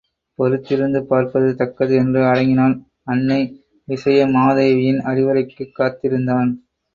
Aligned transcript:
பொறுத்திருந்து 0.39 1.01
பார்ப்பது 1.01 1.55
தக்கது 1.55 1.95
என்று 1.95 2.25
அடங்கினான் 2.25 2.73
அன்னை 3.03 3.39
விசயமாதேவியின் 3.87 4.99
அறிவுரைக்குக் 5.03 5.75
காத்திருந்தான். 5.75 6.49